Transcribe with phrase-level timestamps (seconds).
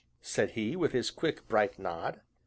[0.23, 2.21] said he, with his quick, bright nod.